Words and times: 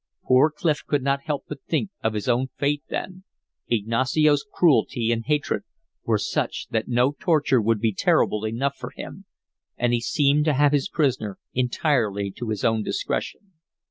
Poor 0.25 0.49
Clif 0.49 0.83
could 0.87 1.03
not 1.03 1.21
help 1.25 1.45
but 1.47 1.61
think 1.69 1.91
of 2.03 2.15
his 2.15 2.27
own 2.27 2.47
fate 2.57 2.81
then. 2.89 3.23
Ignacio's 3.69 4.43
cruelty 4.51 5.11
and 5.11 5.25
hatred 5.25 5.61
were 6.05 6.17
such 6.17 6.65
that 6.71 6.87
no 6.87 7.11
torture 7.19 7.61
would 7.61 7.79
be 7.79 7.93
terrible 7.93 8.43
enough 8.43 8.75
for 8.75 8.89
him. 8.95 9.25
And 9.77 9.93
he 9.93 10.01
seemed 10.01 10.45
to 10.45 10.53
have 10.53 10.71
his 10.71 10.89
prisoner 10.89 11.37
entirely 11.53 12.31
to 12.37 12.49
his 12.49 12.65
own 12.65 12.81
discretion. 12.81 13.51